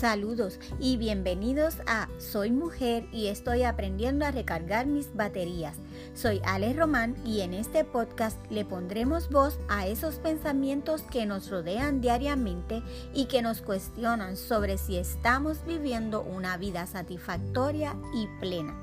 [0.00, 5.76] Saludos y bienvenidos a Soy Mujer y estoy aprendiendo a recargar mis baterías.
[6.14, 11.50] Soy Ale Román y en este podcast le pondremos voz a esos pensamientos que nos
[11.50, 12.82] rodean diariamente
[13.12, 18.82] y que nos cuestionan sobre si estamos viviendo una vida satisfactoria y plena.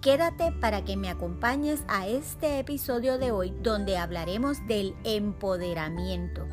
[0.00, 6.46] Quédate para que me acompañes a este episodio de hoy donde hablaremos del empoderamiento.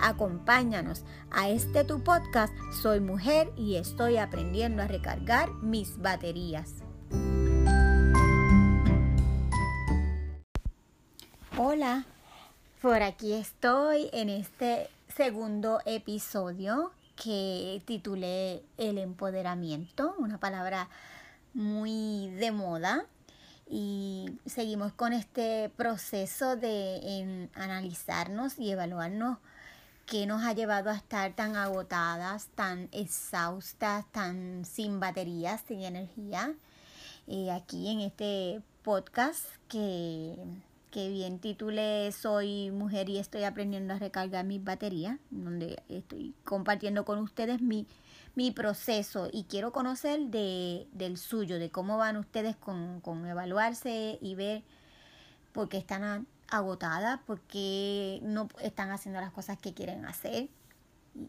[0.00, 2.52] Acompáñanos a este tu podcast.
[2.82, 6.82] Soy mujer y estoy aprendiendo a recargar mis baterías.
[11.56, 12.06] Hola,
[12.80, 20.88] por aquí estoy en este segundo episodio que titulé El empoderamiento, una palabra
[21.54, 23.06] muy de moda
[23.68, 29.38] y seguimos con este proceso de analizarnos y evaluarnos
[30.12, 36.52] que nos ha llevado a estar tan agotadas, tan exhaustas, tan sin baterías, sin energía.
[37.26, 40.36] Eh, aquí en este podcast que,
[40.90, 47.06] que bien titulé Soy mujer y estoy aprendiendo a recargar mis baterías, donde estoy compartiendo
[47.06, 47.86] con ustedes mi,
[48.34, 54.18] mi proceso y quiero conocer de, del suyo, de cómo van ustedes con, con evaluarse
[54.20, 54.62] y ver
[55.54, 60.48] por qué están agotadas porque no están haciendo las cosas que quieren hacer.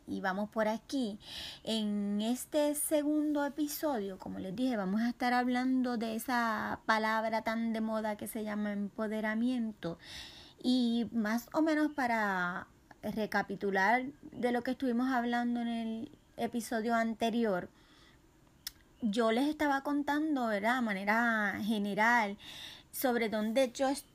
[0.08, 1.20] Y, vamos por aquí.
[1.64, 7.74] En este segundo episodio, como les dije, vamos a estar hablando de esa palabra tan
[7.74, 9.98] de moda que se llama empoderamiento.
[10.62, 12.68] Y más o menos para
[13.02, 17.70] recapitular de lo que estuvimos hablando en el episodio anterior,
[19.02, 20.76] yo les estaba contando, ¿verdad?
[20.78, 22.38] De manera general
[22.92, 24.13] sobre dónde yo estoy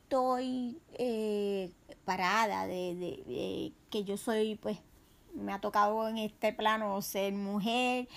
[0.99, 1.71] eh,
[2.05, 4.79] parada, de, de, que yo soy, pues,
[5.35, 8.09] me ha tocado en este plano ser mujer,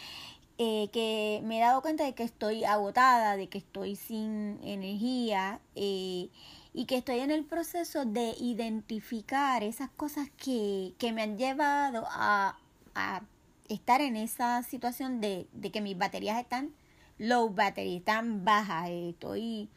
[0.57, 5.59] eh, que me he dado cuenta de que estoy agotada, de que estoy sin energía
[5.75, 6.29] eh,
[6.73, 12.05] y que estoy en el proceso de identificar esas cosas que, que me han llevado
[12.07, 12.57] a,
[12.95, 13.21] a
[13.69, 16.73] estar en esa situación de, de que mis baterías están
[17.17, 19.69] low battery, están bajas, estoy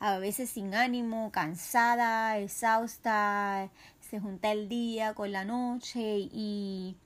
[0.00, 6.00] a veces sin ánimo, cansada, exhausta, se junta el día con la noche
[6.32, 6.96] y,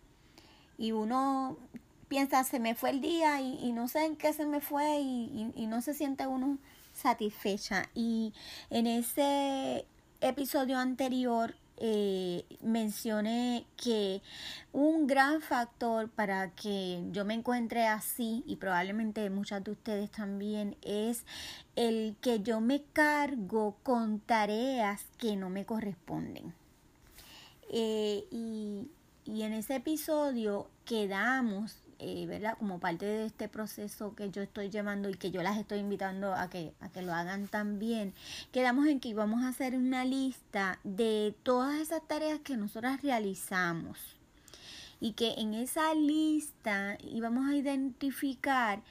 [0.79, 1.59] y uno
[2.09, 5.53] piensa, se me fue el día y, no sé en qué se me fue y,
[5.57, 6.59] y, no se siente uno
[6.93, 7.91] satisfecha.
[7.95, 8.33] Y
[8.71, 9.87] en ese
[10.21, 14.23] episodio anterior eh, mencioné que
[14.73, 20.77] un gran factor para que yo me encuentre así y probablemente muchas de ustedes también
[20.83, 21.25] es
[21.77, 26.55] el que yo me cargo con tareas que no me corresponden.
[27.71, 28.89] Eh, y,
[29.25, 32.57] y en ese episodio quedamos eh, ¿verdad?
[32.59, 36.35] Como parte de este proceso que yo estoy llevando y que yo las estoy invitando
[36.35, 38.13] a que, a que lo hagan también,
[38.53, 43.99] quedamos en que íbamos a hacer una lista de todas esas tareas que nosotras realizamos
[45.01, 48.83] y que en esa lista íbamos a identificar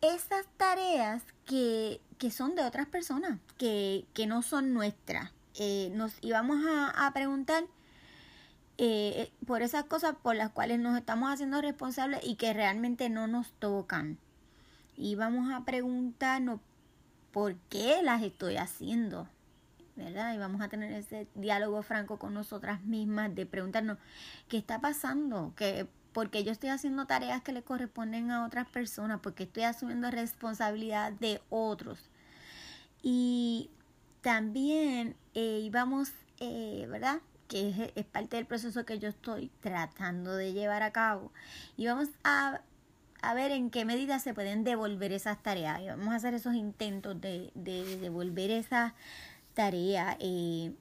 [0.00, 5.32] esas tareas que, que son de otras personas, que, que no son nuestras.
[5.58, 7.64] Eh, nos íbamos a, a preguntar
[8.78, 13.26] eh, por esas cosas por las cuales nos estamos haciendo responsables y que realmente no
[13.26, 14.18] nos tocan.
[14.96, 16.60] Y vamos a preguntarnos
[17.32, 19.28] por qué las estoy haciendo,
[19.94, 20.34] ¿verdad?
[20.34, 23.98] Y vamos a tener ese diálogo franco con nosotras mismas de preguntarnos
[24.48, 29.20] qué está pasando, que porque yo estoy haciendo tareas que le corresponden a otras personas,
[29.22, 32.08] porque estoy asumiendo responsabilidad de otros.
[33.02, 33.68] Y
[34.22, 37.20] también eh, íbamos, eh, ¿verdad?
[37.48, 41.32] Que es, parte del proceso que yo estoy tratando de llevar a cabo.
[41.76, 42.60] Y vamos a,
[43.22, 45.80] a ver en qué medida se pueden devolver esas tareas.
[45.80, 48.92] Y vamos a hacer esos intentos de, de devolver esas
[49.54, 50.16] tareas.
[50.20, 50.72] Eh,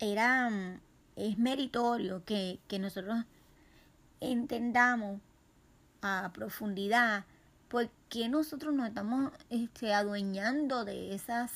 [0.00, 0.50] era,
[1.16, 3.24] es meritorio que, que nosotros
[4.20, 5.20] entendamos
[6.00, 7.24] a profundidad
[7.68, 11.52] por qué nosotros nos estamos este, adueñando de esas,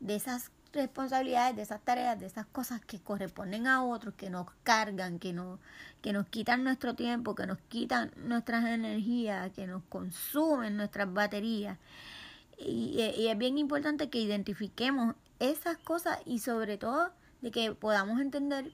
[0.00, 4.46] de esas responsabilidades, de esas tareas, de esas cosas que corresponden a otros, que nos
[4.62, 5.58] cargan, que nos,
[6.00, 11.78] que nos quitan nuestro tiempo, que nos quitan nuestras energías, que nos consumen nuestras baterías.
[12.58, 17.10] Y, y es bien importante que identifiquemos esas cosas y sobre todo
[17.40, 18.72] de que podamos entender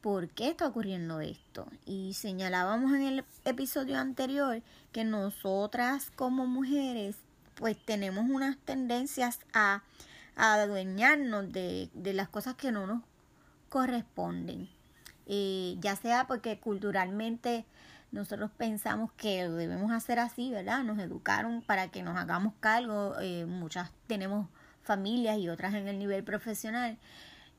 [0.00, 1.66] por qué está ocurriendo esto.
[1.84, 4.62] Y señalábamos en el episodio anterior
[4.92, 7.16] que nosotras como mujeres
[7.56, 9.82] pues tenemos unas tendencias a
[10.36, 13.02] a adueñarnos de, de las cosas que no nos
[13.68, 14.68] corresponden.
[15.26, 17.66] Eh, ya sea porque culturalmente
[18.12, 20.84] nosotros pensamos que lo debemos hacer así, ¿verdad?
[20.84, 24.48] Nos educaron para que nos hagamos cargo, eh, muchas tenemos
[24.82, 26.96] familias y otras en el nivel profesional.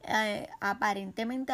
[0.04, 1.54] Eh, aparentemente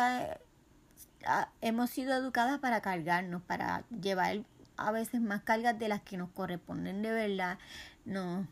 [1.62, 4.44] hemos sido educadas para cargarnos, para llevar
[4.78, 7.58] a veces más cargas de las que nos corresponden de verdad.
[8.06, 8.46] Nos,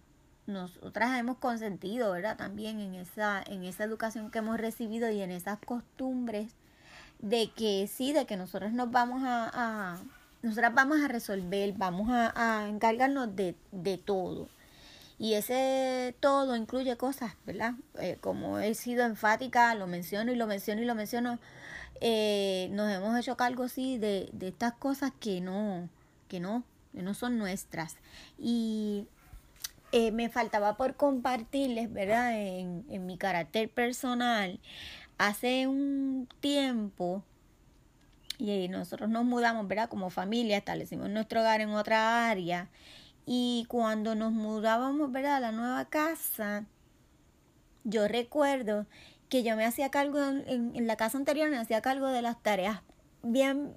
[0.51, 2.38] nosotras hemos consentido, ¿verdad?
[2.38, 6.53] También en esa, en esa educación que hemos recibido y en esas costumbres
[7.19, 10.01] de que sí, de que nosotros nos vamos a, a
[10.42, 14.50] nosotras vamos a resolver, vamos a, encargarnos de, de todo.
[15.19, 17.75] Y ese todo incluye cosas, ¿verdad?
[18.00, 21.38] Eh, como he sido enfática, lo menciono y lo menciono y lo menciono,
[22.00, 25.89] eh, nos hemos hecho cargo, sí, de, de estas cosas que no,
[26.27, 27.98] que no, que no son nuestras.
[28.39, 29.07] Y
[29.92, 32.40] eh, me faltaba por compartirles, ¿verdad?
[32.40, 34.60] En, en mi carácter personal,
[35.18, 37.24] hace un tiempo,
[38.38, 39.88] y nosotros nos mudamos, ¿verdad?
[39.88, 42.70] Como familia, establecimos nuestro hogar en otra área
[43.26, 45.36] y cuando nos mudábamos, ¿verdad?
[45.36, 46.66] A la nueva casa,
[47.84, 48.88] yo recuerdo
[49.30, 52.82] que yo me hacía cargo, en, la casa anterior me hacía cargo de las tareas
[53.24, 53.74] bien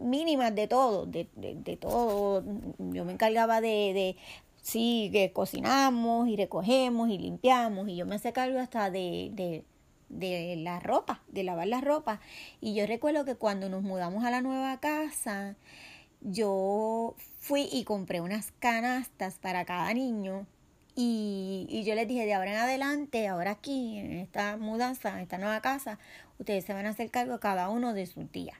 [0.00, 2.42] mínimas de todo, de, de, todo.
[2.78, 4.16] Yo me encargaba de, de
[4.62, 9.64] sí, que cocinamos y recogemos y limpiamos y yo me hacía cargo hasta de, de,
[10.08, 12.20] de la ropa, de lavar la ropa.
[12.60, 15.56] Y yo recuerdo que cuando nos mudamos a la nueva casa,
[16.22, 20.46] yo fui y compré unas canastas para cada niño
[20.94, 25.20] y, y, yo les dije de ahora en adelante, ahora aquí, en esta mudanza, en
[25.20, 25.98] esta nueva casa,
[26.38, 28.58] ustedes se van a hacer cargo cada uno de sus días.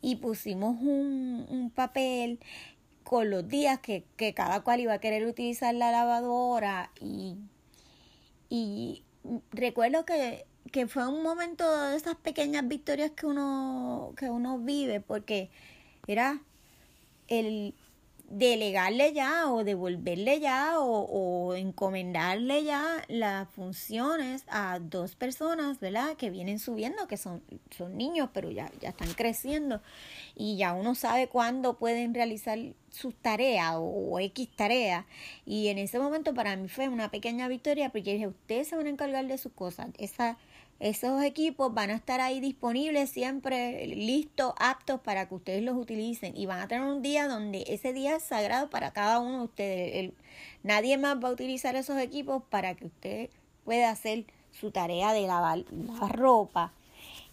[0.00, 2.38] Y pusimos un, un papel
[3.08, 7.38] con los días que, que, cada cual iba a querer utilizar la lavadora y,
[8.50, 9.02] y
[9.50, 15.00] recuerdo que, que fue un momento de esas pequeñas victorias que uno, que uno vive
[15.00, 15.48] porque
[16.06, 16.42] era
[17.28, 17.72] el
[18.28, 26.16] delegarle ya o devolverle ya o, encomendarle ya las funciones a dos personas, ¿verdad?
[26.16, 29.80] Que vienen subiendo, que son, son niños, pero ya, ya están creciendo
[30.36, 32.58] y ya uno sabe cuándo pueden realizar
[32.90, 35.06] sus tareas o, o X tareas.
[35.46, 38.86] Y en ese momento para mí fue una pequeña victoria porque dije, ustedes se van
[38.86, 39.88] a encargar de sus cosas.
[39.98, 40.36] Esa
[40.80, 46.36] esos equipos van a estar ahí disponibles siempre, listos, aptos para que ustedes los utilicen
[46.36, 49.44] y van a tener un día donde ese día es sagrado para cada uno de
[49.44, 50.12] ustedes.
[50.62, 53.30] nadie más va a utilizar esos equipos para que usted
[53.64, 56.72] pueda hacer su tarea de lavar la ropa.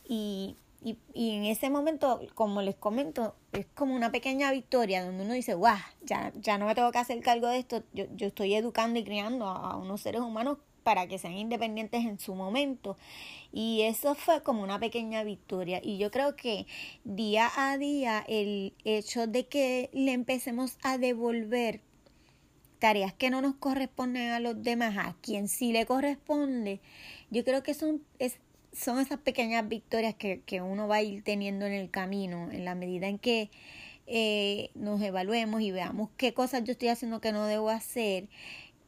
[0.07, 5.23] Y, y, y, en ese momento, como les comento, es como una pequeña victoria donde
[5.23, 8.27] uno dice, guau, ya, ya no me tengo que hacer cargo de esto, yo, yo
[8.27, 12.95] estoy educando y criando a unos seres humanos para que sean independientes en su momento.
[13.51, 15.81] Y eso fue como una pequeña victoria.
[15.83, 16.67] Y yo creo que
[17.03, 21.81] día a día el hecho de que le empecemos a devolver
[22.77, 26.81] tareas que no nos corresponden a los demás, a quien sí le corresponde,
[27.31, 28.37] yo creo que son, es,
[28.71, 32.63] son esas pequeñas victorias que, que, uno va a ir teniendo en el camino, en
[32.63, 33.49] la medida en que
[34.05, 38.27] eh, nos evaluemos y veamos qué cosas yo estoy haciendo que no debo hacer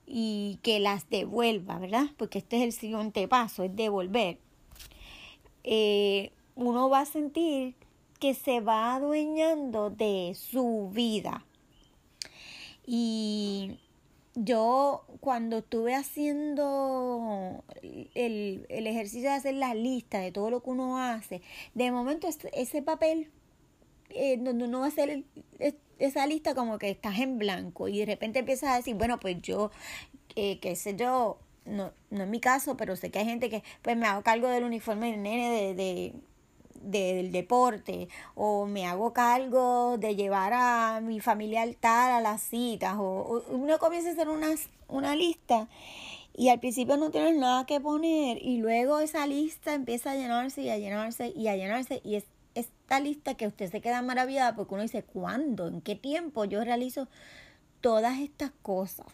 [0.08, 2.06] y que las devuelva, ¿verdad?
[2.18, 4.40] Porque este es el siguiente paso, es devolver.
[5.64, 7.76] Eh, uno va a sentir
[8.20, 11.46] que se va adueñando de su vida.
[12.86, 13.78] Y
[14.34, 17.64] yo cuando estuve haciendo
[18.16, 21.42] el, el, ejercicio de hacer la lista de todo lo que uno hace,
[21.76, 23.30] de momento ese papel
[24.10, 25.26] eh, donde uno va a hacer
[26.00, 29.42] esa lista como que estás en blanco y de repente empiezas a decir, bueno, pues
[29.42, 29.72] yo,
[30.36, 33.64] eh, qué sé yo, no, no es mi caso, pero sé que hay gente que
[33.82, 36.14] pues me hago cargo del uniforme del nene de, de,
[36.82, 42.96] del deporte o me hago cargo de llevar a mi familia tal a las citas
[42.98, 44.50] o, uno comienza a hacer una,
[44.88, 45.68] una lista
[46.36, 50.62] y al principio no tienes nada que poner y luego esa lista empieza a llenarse
[50.62, 52.26] y a llenarse y a llenarse y es
[52.88, 55.68] esta lista que usted se queda maravillada porque uno dice, ¿cuándo?
[55.68, 57.10] ¿En qué tiempo yo realizo
[57.82, 59.08] todas estas cosas?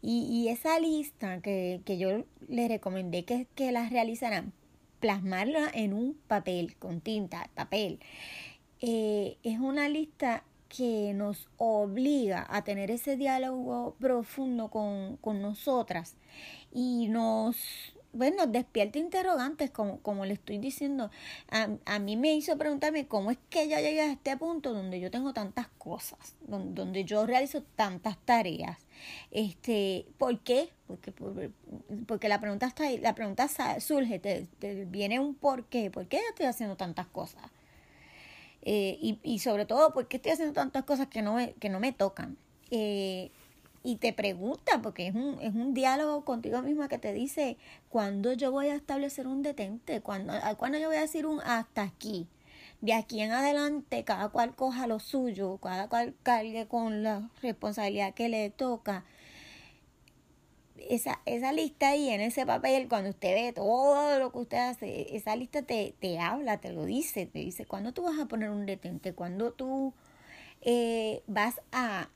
[0.00, 4.54] Y, y esa lista que, que yo le recomendé que, que las realizaran,
[5.00, 8.00] plasmarla en un papel, con tinta, papel,
[8.80, 16.16] eh, es una lista que nos obliga a tener ese diálogo profundo con, con nosotras
[16.72, 21.10] y nos bueno, despierta interrogantes, como, como le estoy diciendo.
[21.50, 25.00] A, a, mí me hizo preguntarme cómo es que ya llegué a este punto donde
[25.00, 28.78] yo tengo tantas cosas, donde, yo realizo tantas tareas.
[29.30, 30.70] Este, ¿Por qué?
[30.86, 31.12] Porque,
[32.06, 33.48] porque la pregunta está ahí, la pregunta
[33.80, 35.90] surge, te, te viene un por qué.
[35.90, 37.42] ¿Por qué yo estoy haciendo tantas cosas?
[38.62, 41.68] Eh, y, y, sobre todo, ¿por qué estoy haciendo tantas cosas que no me, que
[41.68, 42.36] no me tocan?
[42.72, 43.30] Eh,
[43.86, 47.56] y te pregunta, porque es un, es un diálogo contigo misma que te dice,
[47.88, 50.00] ¿cuándo yo voy a establecer un detente?
[50.00, 52.26] ¿Cuándo, ¿Cuándo yo voy a decir un hasta aquí?
[52.80, 58.12] De aquí en adelante, cada cual coja lo suyo, cada cual cargue con la responsabilidad
[58.12, 59.04] que le toca.
[60.90, 65.14] Esa, esa lista ahí en ese papel, cuando usted ve todo lo que usted hace,
[65.16, 68.50] esa lista te, te habla, te lo dice, te dice, ¿cuándo tú vas a poner
[68.50, 69.12] un detente?
[69.12, 69.94] ¿Cuándo tú
[70.62, 72.08] eh, vas a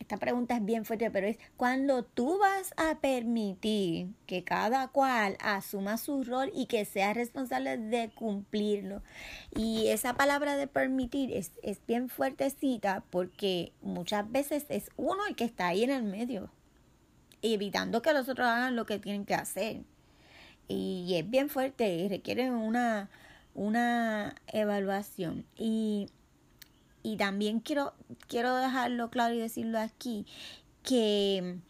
[0.00, 5.36] esta pregunta es bien fuerte, pero es cuando tú vas a permitir que cada cual
[5.40, 9.02] asuma su rol y que sea responsable de cumplirlo.
[9.54, 15.34] Y esa palabra de permitir es, es bien fuertecita porque muchas veces es uno el
[15.34, 16.50] que está ahí en el medio,
[17.40, 19.82] evitando que los otros hagan lo que tienen que hacer.
[20.68, 23.08] Y es bien fuerte y requiere una,
[23.54, 25.46] una evaluación.
[25.56, 26.10] Y
[27.06, 27.94] y también quiero,
[28.26, 30.26] quiero dejarlo claro y decirlo aquí,
[30.82, 31.60] que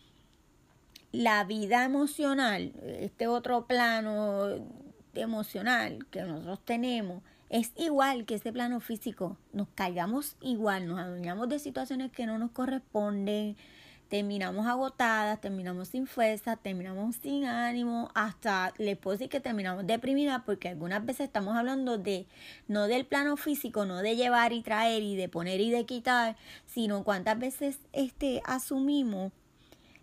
[1.12, 4.66] la vida emocional, este otro plano
[5.12, 9.36] emocional que nosotros tenemos, es igual que ese plano físico.
[9.52, 13.58] Nos cargamos igual, nos adueñamos de situaciones que no nos corresponden,
[14.08, 20.42] terminamos agotadas, terminamos sin fuerza, terminamos sin ánimo, hasta le puedo decir que terminamos deprimidas
[20.46, 22.26] porque algunas veces estamos hablando de
[22.68, 26.36] no del plano físico, no de llevar y traer y de poner y de quitar,
[26.66, 29.32] sino cuántas veces este asumimos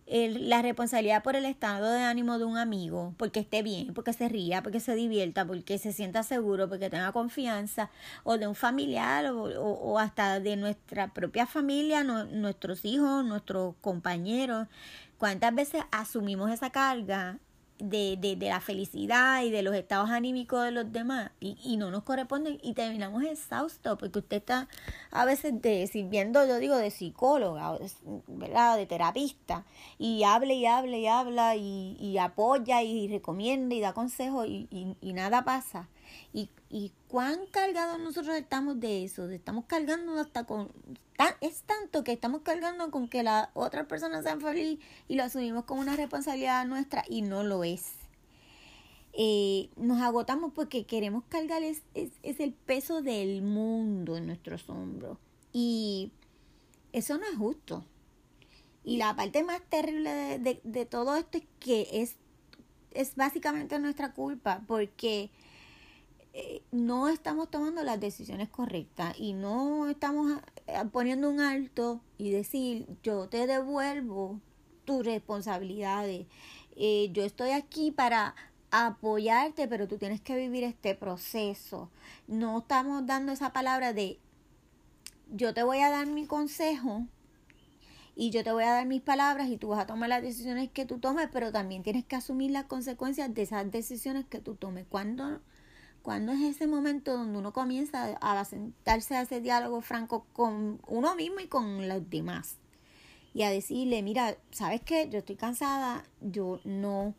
[0.08, 4.14] el, la responsabilidad por el estado de ánimo de un amigo, porque esté bien, porque
[4.14, 7.90] se ría, porque se divierta, porque se sienta seguro, porque tenga confianza,
[8.24, 14.68] o de un familiar, o, o, hasta de nuestra propia familia, nuestros hijos, nuestros compañeros.
[15.18, 17.40] ¿Cuántas veces asumimos esa carga
[17.84, 21.78] de, de, de, la felicidad y de los estados anímicos de los demás y, y
[21.78, 24.70] no nos corresponden y terminamos exhaustos porque usted está
[25.12, 27.78] a veces de, sirviendo, yo digo, de psicóloga,
[28.28, 28.78] ¿verdad?
[28.78, 29.66] De terapista
[29.98, 34.68] y habla y habla y habla y, y apoya y recomienda y da consejos y,
[34.72, 35.90] y, y nada pasa.
[36.34, 40.72] Y, y cuán cargados nosotros estamos de eso, estamos cargando hasta con...
[41.42, 45.66] es tanto que estamos cargando con que la otra persona sea feliz y lo asumimos
[45.66, 47.94] como una responsabilidad nuestra y no lo es.
[49.16, 55.20] Eh, nos agotamos porque queremos cargar es, el peso del mundo en nuestros hombros.
[55.52, 56.12] Y
[56.92, 57.86] eso no es justo.
[58.84, 62.16] Y la parte más terrible de, de, de todo esto es que es,
[62.92, 65.30] es básicamente nuestra culpa porque
[66.36, 72.32] eh, no estamos tomando las decisiones correctas y no estamos eh, poniendo un alto y
[72.32, 74.40] decir yo te devuelvo
[74.84, 76.26] tus responsabilidades.
[76.76, 78.34] Eh, yo estoy aquí para
[78.72, 81.92] apoyarte, pero tú tienes que vivir este proceso.
[82.28, 84.20] No estamos dando esa palabra de
[85.32, 87.06] yo te voy a dar mi consejo
[88.16, 90.72] y yo te voy a dar mis palabras y tú vas a tomar las decisiones
[90.72, 94.56] que tú tomes, pero también tienes que asumir las consecuencias de esas decisiones que tú
[94.56, 94.88] tomes.
[94.90, 95.42] Cuando
[96.04, 101.16] cuando es ese momento donde uno comienza a sentarse a ese diálogo franco con uno
[101.16, 102.58] mismo y con los demás?
[103.34, 105.10] Y a decirle, mira, ¿sabes qué?
[105.10, 107.16] Yo estoy cansada, yo no,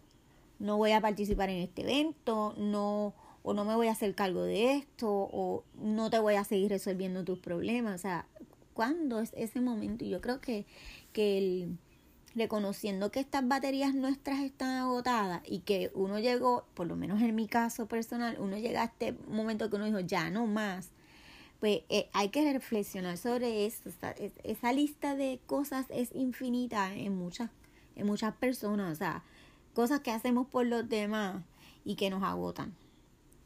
[0.61, 4.43] no voy a participar en este evento, no, o no me voy a hacer cargo
[4.43, 7.97] de esto, o no te voy a seguir resolviendo tus problemas.
[7.97, 8.27] O sea,
[8.75, 10.05] ¿cuándo es ese momento?
[10.05, 10.67] Y yo creo que,
[11.13, 11.79] que el
[12.35, 17.35] reconociendo que estas baterías nuestras están agotadas y que uno llegó, por lo menos en
[17.35, 20.91] mi caso personal, uno llega a este momento que uno dijo, ya no más,
[21.61, 23.91] pues eh, hay que reflexionar sobre esto.
[24.43, 27.51] Esa, lista de cosas es infinita en muchas,
[27.97, 29.23] en muchas personas, o sea,
[29.73, 31.43] cosas que hacemos por los demás
[31.85, 32.75] y que nos agotan.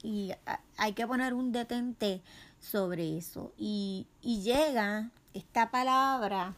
[0.02, 0.33] Y
[0.76, 2.23] hay que poner un detente
[2.61, 3.52] sobre eso.
[3.57, 6.54] Y llega esta palabra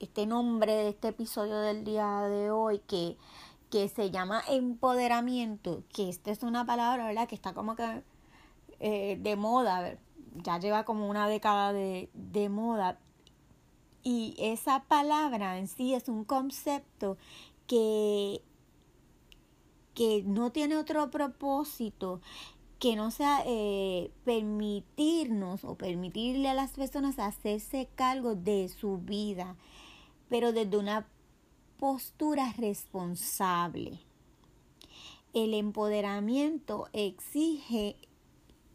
[0.00, 3.16] este nombre de este episodio del día de hoy que,
[3.70, 7.28] que se llama empoderamiento, que esta es una palabra, ¿verdad?
[7.28, 8.02] Que está como que
[8.80, 9.98] eh, de moda,
[10.34, 12.98] ya lleva como una década de, de moda.
[14.02, 17.16] Y esa palabra en sí es un concepto
[17.66, 18.42] que,
[19.94, 22.20] que no tiene otro propósito
[22.82, 29.54] que no sea eh, permitirnos o permitirle a las personas hacerse cargo de su vida,
[30.28, 31.06] pero desde una
[31.78, 34.00] postura responsable.
[35.32, 37.94] El empoderamiento exige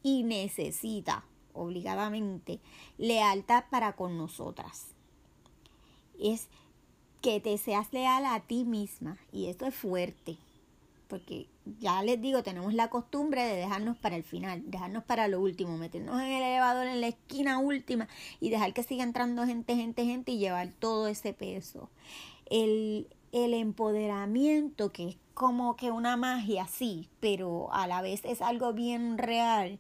[0.04, 2.62] y necesita obligadamente
[2.98, 4.86] lealtad para con nosotras.
[6.18, 6.48] Es
[7.22, 10.38] que te seas leal a ti misma y esto es fuerte
[11.08, 11.48] porque
[11.80, 15.78] ya les digo, tenemos la costumbre de dejarnos para el final, dejarnos para lo último,
[15.78, 18.08] meternos en el elevador en la esquina última
[18.40, 21.90] y dejar que siga entrando gente, gente, gente y llevar todo ese peso.
[22.50, 28.42] El, el empoderamiento, que es como que una magia, sí, pero a la vez es
[28.42, 29.80] algo bien real,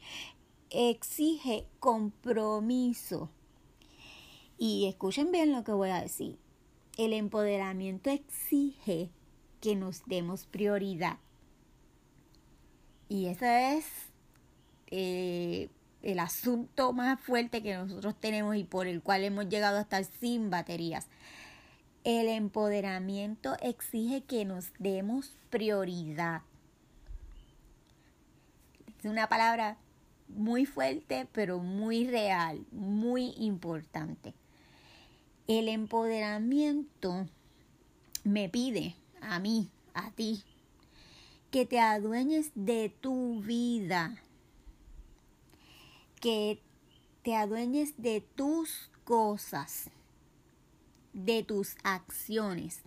[0.69, 3.29] exige compromiso.
[4.57, 6.37] Y escuchen bien lo que voy a decir.
[6.97, 9.11] El empoderamiento exige
[9.67, 11.17] que nos demos prioridad.
[13.09, 13.85] Y ese es
[14.91, 15.67] eh,
[16.01, 20.05] el asunto más fuerte que nosotros tenemos y por el cual hemos llegado a estar
[20.21, 21.07] sin baterías.
[22.05, 26.43] El empoderamiento exige que nos demos prioridad.
[28.99, 29.75] Es una palabra
[30.29, 34.33] muy fuerte, pero muy real, muy importante.
[35.45, 37.27] El empoderamiento
[38.23, 38.95] me pide
[39.27, 40.43] a mí, a ti,
[41.51, 44.21] que te adueñes de tu vida,
[46.19, 46.61] que
[47.23, 49.89] te adueñes de tus cosas,
[51.13, 52.81] de tus acciones,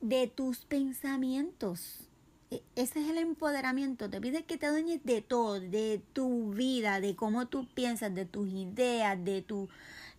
[0.00, 2.08] de tus pensamientos.
[2.50, 4.08] E, ese es el empoderamiento.
[4.08, 8.24] Te pide que te adueñes de todo, de tu vida, de cómo tú piensas, de
[8.24, 9.68] tus ideas, de tu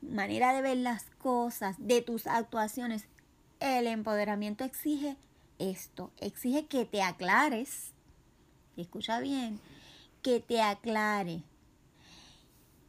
[0.02, 3.08] manera de ver las cosas, de tus actuaciones.
[3.60, 5.18] El empoderamiento exige
[5.58, 7.94] esto, exige que te aclares,
[8.78, 9.60] escucha bien,
[10.22, 11.44] que te aclare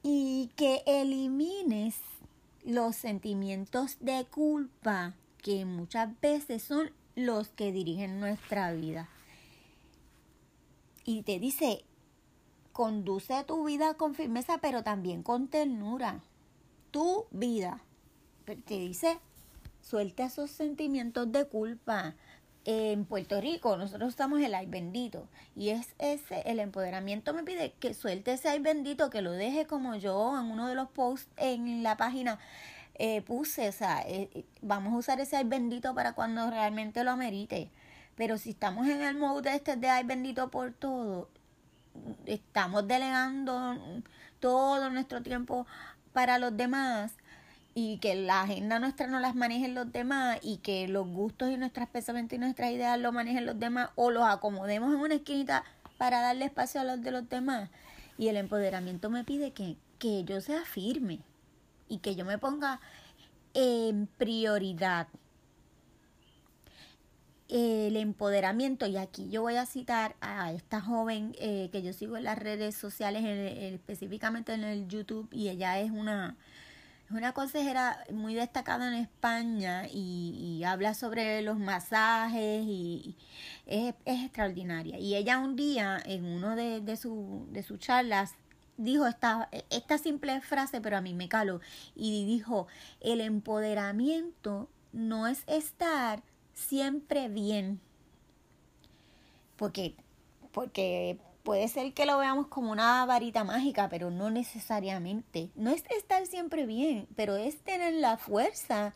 [0.03, 1.97] y que elimines
[2.65, 9.09] los sentimientos de culpa que muchas veces son los que dirigen nuestra vida.
[11.05, 11.85] Y te dice,
[12.73, 16.23] conduce tu vida con firmeza, pero también con ternura.
[16.91, 17.83] Tu vida.
[18.45, 19.19] Te dice,
[19.83, 22.15] suelta esos sentimientos de culpa.
[22.67, 27.73] En Puerto Rico nosotros estamos el ay bendito y es ese el empoderamiento me pide
[27.81, 31.31] que suelte ese ay bendito que lo deje como yo en uno de los posts
[31.39, 32.39] en la página
[33.03, 37.03] eh, puse, o sea, eh, eh, vamos a usar ese ay bendito para cuando realmente
[37.03, 37.71] lo amerite.
[38.15, 41.31] Pero si estamos en el mode este de ay bendito por todo,
[42.27, 44.05] estamos delegando
[44.39, 45.67] todo nuestro tiempo
[46.13, 47.15] para los demás
[47.83, 51.57] y que la agenda nuestra no las manejen los demás y que los gustos y
[51.57, 55.65] nuestros pensamientos y nuestras ideas lo manejen los demás o los acomodemos en una esquinita
[55.97, 57.71] para darle espacio a los de los demás.
[58.19, 61.21] Y el empoderamiento me pide que, que yo sea firme,
[61.89, 62.81] y que yo me ponga
[63.55, 65.09] en prioridad
[67.49, 72.17] el empoderamiento, y aquí yo voy a citar a esta joven eh, que yo sigo
[72.17, 76.37] en las redes sociales, específicamente en el YouTube, y ella es una,
[77.11, 83.17] una consejera muy destacada en España y, habla sobre los masajes y,
[83.67, 84.99] es, extraordinaria.
[84.99, 88.35] Y ella un día en uno de, de, su, de sus charlas
[88.77, 91.61] dijo esta, esta simple frase, pero a mí me caló,
[91.95, 92.67] y dijo,
[93.01, 96.23] el empoderamiento no es estar
[96.55, 97.81] siempre bien,
[99.57, 99.95] porque,
[100.53, 101.19] porque
[101.51, 105.51] puede ser que lo veamos como una varita mágica, pero no necesariamente.
[105.57, 108.95] No es estar siempre bien, pero es tener la fuerza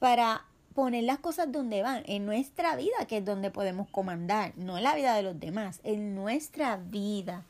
[0.00, 4.78] para poner las cosas donde van, en nuestra vida, que es donde podemos comandar, no
[4.78, 7.46] en la vida de los demás, en nuestra vida.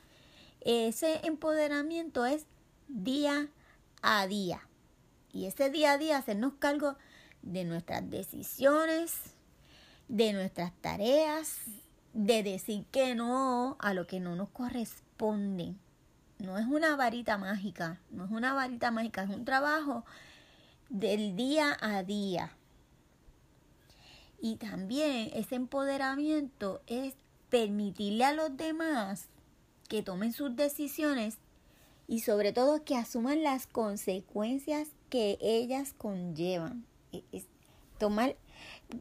[0.60, 2.44] Ese empoderamiento es
[2.88, 3.48] día
[4.02, 4.68] a día.
[5.32, 6.96] Y ese día a día hacernos cargo
[7.40, 9.14] de nuestras decisiones,
[10.08, 11.56] de nuestras tareas,
[12.12, 15.74] de decir que no a lo que no nos corresponde.
[16.38, 20.04] No es una varita mágica, no es una varita mágica, es un trabajo
[20.88, 22.52] del día a día.
[24.40, 27.14] Y también ese empoderamiento es
[27.50, 29.26] permitirle a los demás
[29.88, 31.36] que tomen sus decisiones
[32.08, 36.86] y sobre todo que asuman las consecuencias que ellas conllevan.
[37.12, 37.22] E,
[37.98, 38.36] tomar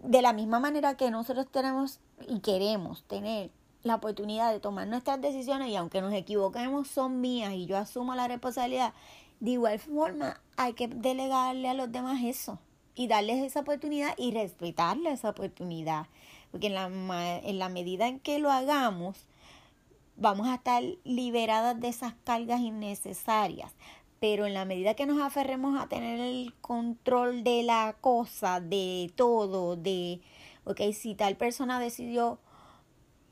[0.04, 3.52] de la misma manera que nosotros tenemos y queremos tener
[3.84, 8.16] la oportunidad de tomar nuestras decisiones y aunque nos equivoquemos son mías y yo asumo
[8.16, 8.94] la responsabilidad,
[9.40, 12.60] de igual forma hay que delegarle a los demás eso
[12.96, 16.08] y darles esa oportunidad y respetarle esa oportunidad.
[16.52, 19.26] Porque en la, en la medida en que lo hagamos,
[20.18, 23.72] vamos a estar liberadas de esas cargas innecesarias.
[24.20, 29.14] Pero en la medida que nos aferremos a tener el control de la cosa, de
[29.16, 30.20] todo, de,
[30.70, 32.40] ok, si tal persona decidió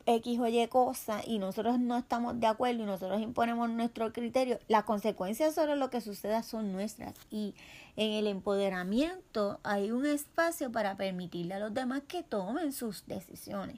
[0.07, 4.57] X o Y cosa y nosotros no estamos de acuerdo y nosotros imponemos nuestro criterio,
[4.67, 7.13] las consecuencias sobre lo que suceda son nuestras.
[7.29, 7.53] Y
[7.95, 13.77] en el empoderamiento hay un espacio para permitirle a los demás que tomen sus decisiones.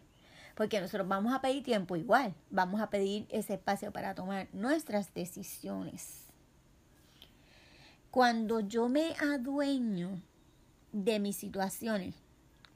[0.56, 5.14] porque nosotros vamos a pedir tiempo igual, vamos a pedir ese espacio para tomar nuestras
[5.14, 6.26] decisiones.
[8.12, 10.22] Cuando yo me adueño
[10.92, 12.14] de mis situaciones,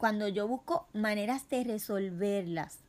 [0.03, 2.79] cuando yo busco maneras de resolverlas,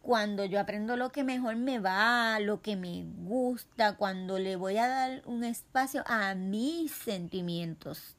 [0.00, 4.76] cuando yo aprendo lo que mejor me va, lo que me gusta, cuando le voy
[4.76, 8.14] a dar un espacio a mis sentimientos.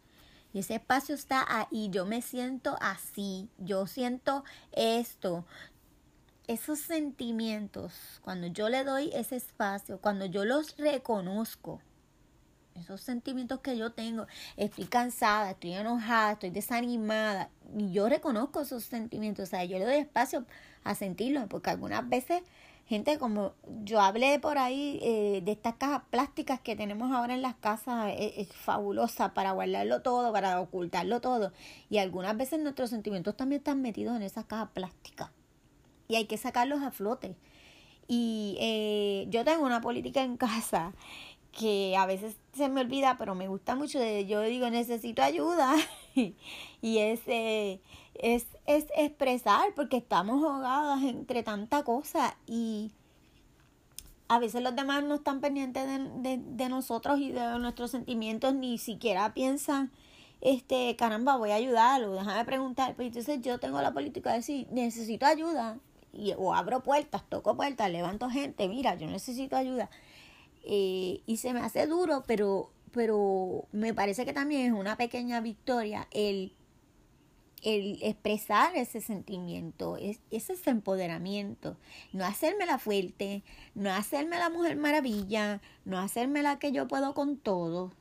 [0.52, 4.44] Y ese espacio está ahí, yo me siento así, yo siento
[4.74, 5.46] esto.
[6.48, 11.80] Esos sentimientos, cuando yo le doy ese espacio, cuando yo los reconozco,
[12.76, 18.84] esos sentimientos que yo tengo, estoy cansada, estoy enojada, estoy desanimada, y yo reconozco esos
[18.84, 20.46] sentimientos, o sea, yo le doy espacio
[20.84, 22.42] a sentirlos, porque algunas veces,
[22.88, 23.54] gente, como
[23.84, 28.14] yo hablé por ahí eh, de estas cajas plásticas que tenemos ahora en las casas,
[28.18, 31.54] es, es, fabulosa para guardarlo todo, para ocultarlo todo,
[31.90, 35.30] y algunas veces nuestros sentimientos también están metidos en esas cajas plásticas,
[36.08, 37.36] y hay que sacarlos a flote.
[38.14, 40.94] Y eh, yo tengo una política en casa
[41.52, 44.00] que a veces se me olvida, pero me gusta mucho.
[44.00, 45.74] De, yo digo, necesito ayuda.
[46.16, 47.82] y es, eh,
[48.16, 52.38] es, es expresar, porque estamos ahogadas entre tanta cosa.
[52.48, 52.92] Y
[54.28, 58.54] a veces los demás no están pendientes de, de, de nosotros y de nuestros sentimientos,
[58.54, 59.92] ni siquiera piensan
[60.42, 62.96] este, caramba, voy a ayudarlo, déjame preguntar.
[62.96, 65.78] Pues entonces yo tengo la política de decir, necesito ayuda.
[66.14, 69.90] Y, o abro puertas, toco puertas, levanto gente, mira, yo necesito ayuda.
[70.64, 75.42] Eh, y se me hace duro, pero, pero me parece que también es una pequeña
[75.42, 76.54] victoria el,
[77.64, 81.78] el expresar ese sentimiento, es, ese empoderamiento,
[82.14, 83.44] no hacerme la fuerte,
[83.76, 87.92] no hacerme la mujer maravilla, no hacerme la que yo puedo con todo,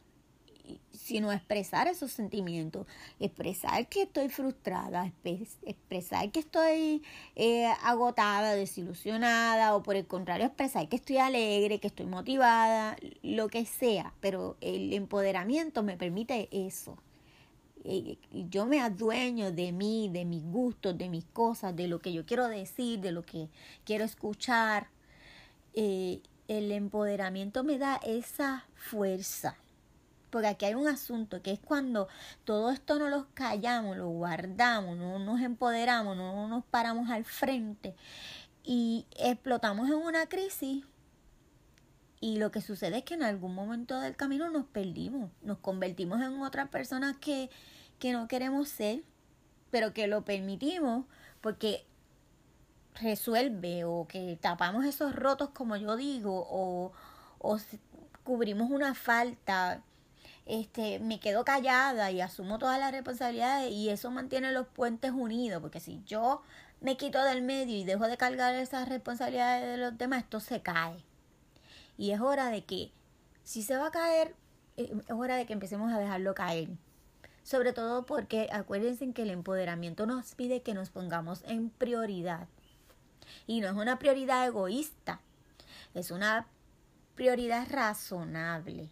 [1.10, 2.86] sino expresar esos sentimientos,
[3.18, 7.02] expresar que estoy frustrada, expresar que estoy
[7.34, 13.48] eh, agotada, desilusionada, o por el contrario, expresar que estoy alegre, que estoy motivada, lo
[13.48, 16.96] que sea, pero el empoderamiento me permite eso.
[18.50, 22.26] Yo me adueño de mí, de mis gustos, de mis cosas, de lo que yo
[22.26, 23.48] quiero decir, de lo que
[23.84, 24.88] quiero escuchar.
[25.72, 29.56] Eh, el empoderamiento me da esa fuerza
[30.30, 32.08] porque aquí hay un asunto que es cuando
[32.44, 37.94] todo esto no lo callamos, lo guardamos, no nos empoderamos, no nos paramos al frente
[38.62, 40.84] y explotamos en una crisis
[42.20, 46.20] y lo que sucede es que en algún momento del camino nos perdimos, nos convertimos
[46.20, 47.48] en otras personas que,
[47.98, 49.02] que no queremos ser,
[49.70, 51.06] pero que lo permitimos
[51.40, 51.86] porque
[52.96, 56.92] resuelve o que tapamos esos rotos como yo digo o,
[57.38, 57.58] o
[58.24, 59.82] cubrimos una falta
[60.50, 65.62] este, me quedo callada y asumo todas las responsabilidades y eso mantiene los puentes unidos,
[65.62, 66.42] porque si yo
[66.80, 70.60] me quito del medio y dejo de cargar esas responsabilidades de los demás, esto se
[70.60, 71.04] cae.
[71.96, 72.90] Y es hora de que,
[73.44, 74.34] si se va a caer,
[74.76, 76.70] eh, es hora de que empecemos a dejarlo caer.
[77.44, 82.48] Sobre todo porque acuérdense que el empoderamiento nos pide que nos pongamos en prioridad.
[83.46, 85.20] Y no es una prioridad egoísta,
[85.94, 86.48] es una
[87.14, 88.90] prioridad razonable.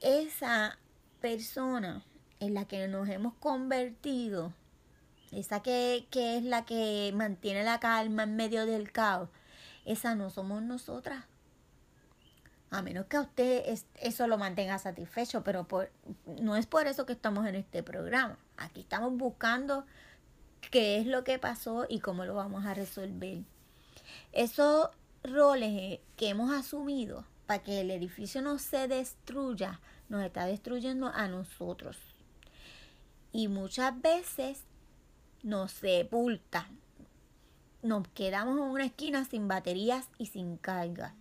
[0.00, 0.78] Esa
[1.20, 2.04] persona
[2.40, 4.52] en la que nos hemos convertido,
[5.30, 9.28] esa que, que es la que mantiene la calma en medio del caos,
[9.84, 11.24] esa no somos nosotras.
[12.70, 13.64] A menos que a usted
[13.96, 15.90] eso lo mantenga satisfecho, pero por,
[16.40, 18.38] no es por eso que estamos en este programa.
[18.56, 19.84] Aquí estamos buscando
[20.70, 23.38] qué es lo que pasó y cómo lo vamos a resolver.
[24.32, 24.90] Esos
[25.24, 31.26] roles que hemos asumido para que el edificio no se destruya, nos está destruyendo a
[31.26, 31.96] nosotros.
[33.32, 34.62] Y muchas veces
[35.42, 36.68] nos sepulta.
[37.82, 41.12] Nos quedamos en una esquina sin baterías y sin carga.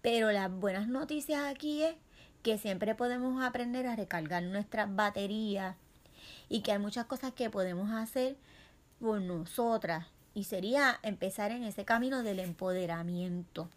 [0.00, 1.96] Pero las buenas noticias aquí es
[2.44, 5.74] que siempre podemos aprender a recargar nuestras baterías
[6.48, 8.36] y que hay muchas cosas que podemos hacer
[9.00, 10.06] por nosotras.
[10.34, 13.68] Y sería empezar en ese camino del empoderamiento.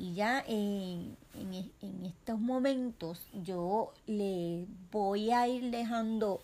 [0.00, 6.40] Y ya en, en, estos momentos yo le voy a ir dejando,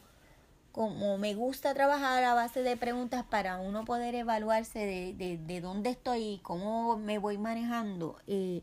[0.73, 5.61] como me gusta trabajar a base de preguntas para uno poder evaluarse de, de, de
[5.63, 8.19] dónde estoy y cómo me voy manejando.
[8.27, 8.61] Eh,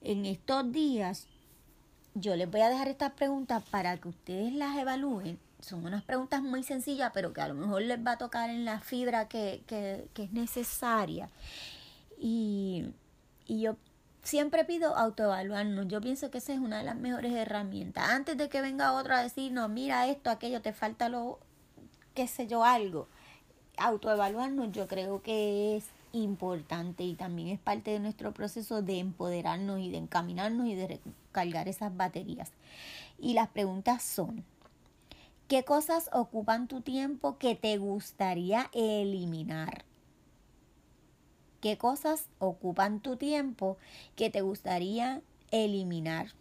[0.00, 1.26] en estos días
[2.14, 5.38] yo les voy a dejar estas preguntas para que ustedes las evalúen.
[5.60, 8.64] Son unas preguntas muy sencillas, pero que a lo mejor les va a tocar en
[8.64, 11.28] la fibra que, que, que es necesaria.
[12.18, 12.86] Y
[13.52, 13.76] y yo
[14.22, 15.86] siempre pido autoevaluarnos.
[15.86, 18.08] Yo pienso que esa es una de las mejores herramientas.
[18.08, 21.38] Antes de que venga otro a decir, no, mira esto, aquello, te falta lo...
[22.14, 23.08] qué sé yo, algo.
[23.76, 29.80] Autoevaluarnos yo creo que es importante y también es parte de nuestro proceso de empoderarnos
[29.80, 32.52] y de encaminarnos y de recargar esas baterías.
[33.18, 34.46] Y las preguntas son,
[35.46, 39.84] ¿qué cosas ocupan tu tiempo que te gustaría eliminar?
[41.62, 43.78] ¿Qué cosas ocupan tu tiempo
[44.16, 45.22] que te gustaría
[45.52, 46.32] eliminar?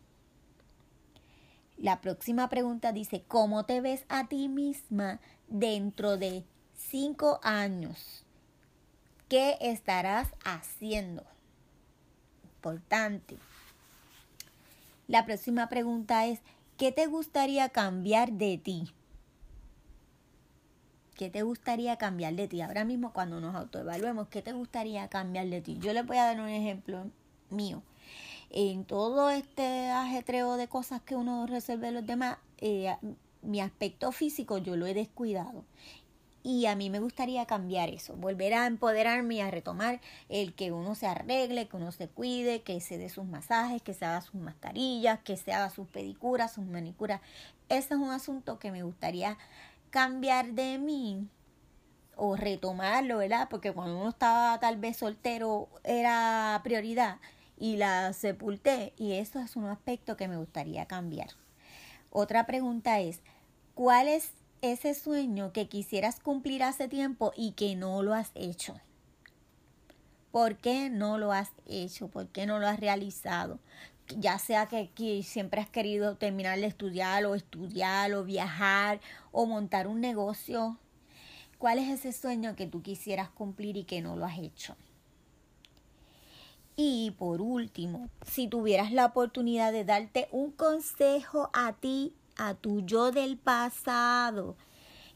[1.78, 6.44] La próxima pregunta dice, ¿cómo te ves a ti misma dentro de
[6.76, 8.26] cinco años?
[9.30, 11.24] ¿Qué estarás haciendo?
[12.56, 13.38] Importante.
[15.08, 16.40] La próxima pregunta es,
[16.78, 18.92] ¿qué te gustaría cambiar de ti?
[21.22, 22.62] ¿Qué te gustaría cambiar de ti?
[22.62, 25.78] Ahora mismo cuando nos autoevaluemos, ¿qué te gustaría cambiar de ti?
[25.80, 27.06] Yo les voy a dar un ejemplo
[27.52, 27.84] mío.
[28.50, 32.96] En todo este ajetreo de cosas que uno resuelve los demás, eh,
[33.44, 35.64] mi aspecto físico yo lo he descuidado
[36.44, 40.72] y a mí me gustaría cambiar eso, volver a empoderarme y a retomar el que
[40.72, 44.22] uno se arregle, que uno se cuide, que se dé sus masajes, que se haga
[44.22, 47.22] sus mascarillas, que se haga sus pedicuras, sus manicuras.
[47.70, 49.38] Ese es un asunto que me gustaría
[49.92, 51.28] cambiar de mí
[52.16, 53.48] o retomarlo, ¿verdad?
[53.50, 57.20] Porque cuando uno estaba tal vez soltero era prioridad
[57.58, 61.30] y la sepulté y eso es un aspecto que me gustaría cambiar.
[62.10, 63.22] Otra pregunta es,
[63.76, 68.80] ¿cuál es ese sueño que quisieras cumplir hace tiempo y que no lo has hecho?
[70.32, 72.08] ¿Por qué no lo has hecho?
[72.08, 73.60] ¿Por qué no lo has realizado?
[74.18, 79.00] Ya sea que, siempre has querido terminar de estudiar o estudiar o viajar
[79.32, 80.78] o montar un negocio.
[81.58, 84.76] ¿Cuál es ese sueño que tú quisieras cumplir y que no lo has hecho?
[86.76, 92.82] Y por último, si tuvieras la oportunidad de darte un consejo a ti a tu
[92.82, 94.56] yo del pasado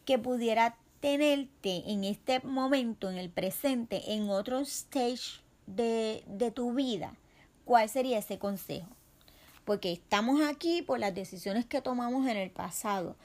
[0.05, 6.73] que pudiera tenerte en este momento, en el presente, en otro stage de, de tu
[6.73, 7.15] vida,
[7.65, 8.87] ¿cuál sería ese consejo?
[9.65, 13.15] Porque estamos aquí por las decisiones que tomamos en el pasado.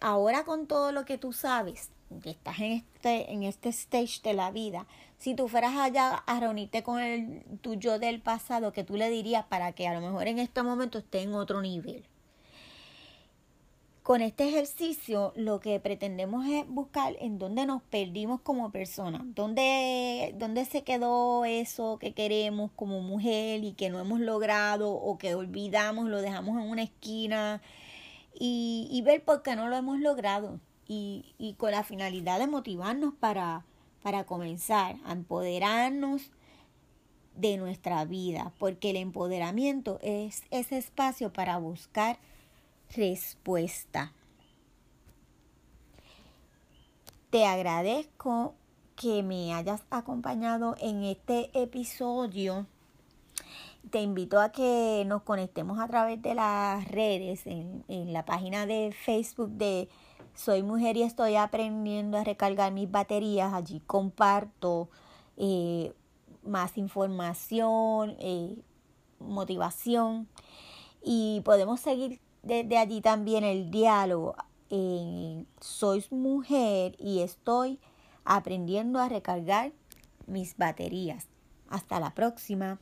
[0.00, 1.90] Ahora con todo lo que tú sabes,
[2.22, 4.86] que estás en este, en este stage de la vida,
[5.18, 9.10] si tú fueras allá a reunirte con el, tu yo del pasado, que tú le
[9.10, 12.04] dirías para que a lo mejor en este momento esté en otro nivel.
[14.06, 20.32] Con este ejercicio lo que pretendemos es buscar en dónde nos perdimos como personas, dónde,
[20.38, 25.34] dónde se quedó eso que queremos como mujer y que no hemos logrado o que
[25.34, 27.60] olvidamos, lo dejamos en una esquina
[28.32, 30.60] y, y ver por qué no lo hemos logrado.
[30.86, 33.64] Y, y con la finalidad de motivarnos para,
[34.04, 36.30] para comenzar a empoderarnos
[37.34, 42.20] de nuestra vida, porque el empoderamiento es ese espacio para buscar
[42.94, 44.12] respuesta.
[47.30, 48.54] Te agradezco
[48.96, 52.66] que me hayas acompañado en este episodio.
[53.90, 58.92] Te invito a que nos conectemos a través de las redes, en, la página de
[58.92, 59.88] Facebook de
[60.34, 63.52] Soy Mujer y estoy aprendiendo a recargar mis baterías.
[63.52, 64.88] Allí comparto
[65.36, 65.92] eh,
[66.42, 68.56] más información, eh,
[69.18, 70.26] motivación
[71.02, 74.36] y podemos seguir desde allí también el diálogo.
[74.68, 77.78] en sois mujer y estoy
[78.24, 79.72] aprendiendo a recargar
[80.26, 81.28] mis baterías.
[81.68, 82.80] Hasta la próxima.